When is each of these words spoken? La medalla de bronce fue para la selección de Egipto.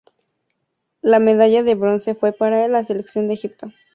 La 1.03 1.19
medalla 1.19 1.61
de 1.61 1.75
bronce 1.75 2.15
fue 2.15 2.31
para 2.33 2.67
la 2.67 2.83
selección 2.83 3.27
de 3.27 3.35
Egipto. 3.35 3.71